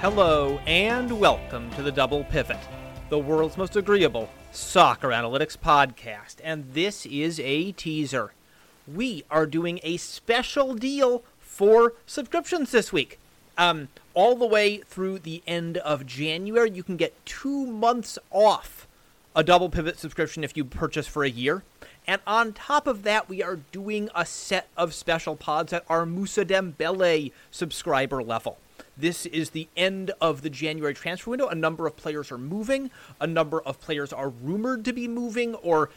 [0.00, 2.56] Hello and welcome to the Double Pivot,
[3.10, 6.36] the world's most agreeable soccer analytics podcast.
[6.42, 8.32] And this is a teaser.
[8.88, 13.18] We are doing a special deal for subscriptions this week.
[13.58, 18.88] Um, all the way through the end of January, you can get two months off
[19.36, 21.62] a Double Pivot subscription if you purchase for a year.
[22.06, 26.06] And on top of that, we are doing a set of special pods at our
[26.06, 28.56] Mousa Dembélé subscriber level.
[29.00, 31.48] This is the end of the January transfer window.
[31.48, 32.90] A number of players are moving.
[33.18, 35.88] A number of players are rumored to be moving, or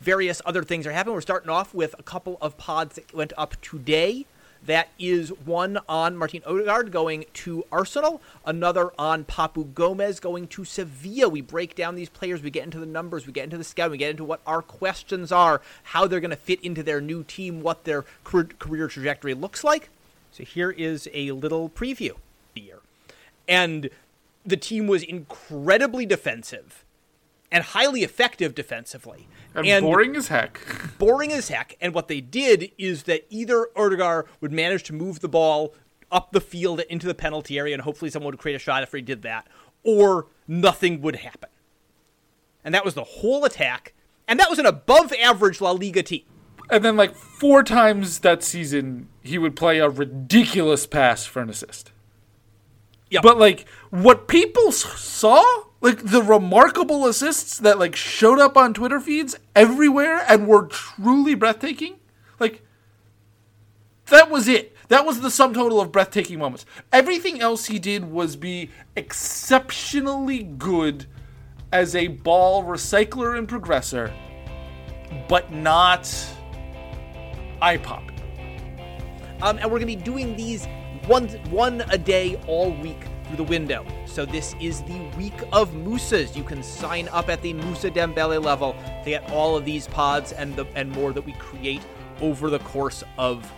[0.00, 1.14] various other things are happening.
[1.14, 4.24] We're starting off with a couple of pods that went up today.
[4.64, 10.64] That is one on Martin Ødegaard going to Arsenal, another on Papu Gomez going to
[10.64, 11.28] Sevilla.
[11.28, 13.90] We break down these players, we get into the numbers, we get into the scout,
[13.90, 17.24] we get into what our questions are, how they're going to fit into their new
[17.24, 19.90] team, what their career trajectory looks like.
[20.32, 22.14] So here is a little preview
[22.58, 22.80] year.
[23.46, 23.90] And
[24.44, 26.84] the team was incredibly defensive
[27.50, 29.28] and highly effective defensively.
[29.54, 30.60] And, and, boring as heck.
[30.98, 31.76] boring as heck.
[31.80, 35.74] And what they did is that either Ødegaard would manage to move the ball
[36.10, 38.92] up the field into the penalty area, and hopefully someone would create a shot if
[38.92, 39.46] he did that,
[39.82, 41.50] or nothing would happen.
[42.64, 43.94] And that was the whole attack.
[44.26, 46.22] And that was an above average La Liga team.
[46.70, 51.48] And then, like, four times that season, he would play a ridiculous pass for an
[51.48, 51.92] assist.
[53.10, 53.22] Yep.
[53.22, 55.42] But like what people saw,
[55.80, 61.34] like the remarkable assists that like showed up on Twitter feeds everywhere and were truly
[61.34, 61.96] breathtaking,
[62.38, 62.62] like
[64.06, 64.74] that was it.
[64.88, 66.64] That was the sum total of breathtaking moments.
[66.92, 71.06] Everything else he did was be exceptionally good
[71.72, 74.12] as a ball recycler and progressor,
[75.28, 76.10] but not
[77.60, 78.18] eye popping.
[79.42, 80.66] Um, and we're going to be doing these
[81.08, 83.84] one one a day all week through the window.
[84.06, 86.36] So this is the week of Moussas.
[86.36, 88.74] You can sign up at the Mousa Dembélé level
[89.04, 91.82] to get all of these pods and the and more that we create
[92.20, 93.50] over the course of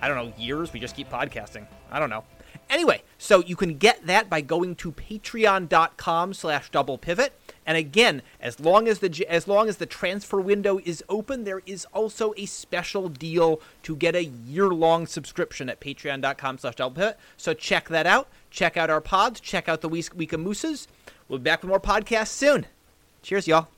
[0.00, 0.72] I don't know years.
[0.72, 1.66] We just keep podcasting.
[1.90, 2.24] I don't know.
[2.70, 7.32] Anyway, so you can get that by going to patreon.com slash double pivot.
[7.68, 11.60] And again, as long as the as long as the transfer window is open, there
[11.66, 17.18] is also a special deal to get a year-long subscription at patreon.com slash double pivot.
[17.36, 18.28] So check that out.
[18.50, 19.38] Check out our pods.
[19.38, 20.88] Check out the Week of Mooses.
[21.28, 22.64] We'll be back with more podcasts soon.
[23.20, 23.68] Cheers, y'all.